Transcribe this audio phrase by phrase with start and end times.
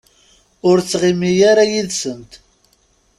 [0.69, 2.31] Ur ttɣimi ara yid-sent.